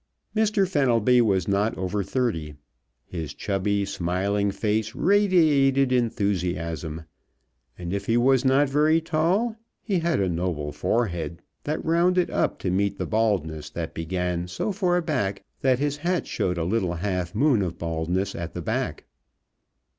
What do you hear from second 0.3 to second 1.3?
Mr. Fenelby